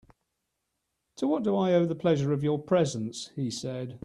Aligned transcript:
"To 1.17 1.27
what 1.27 1.43
do 1.43 1.55
I 1.55 1.73
owe 1.75 1.85
the 1.85 1.93
pleasure 1.93 2.33
of 2.33 2.43
your 2.43 2.57
presence," 2.57 3.29
he 3.35 3.51
said. 3.51 3.99